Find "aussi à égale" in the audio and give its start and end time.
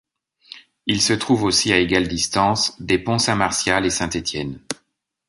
1.43-2.07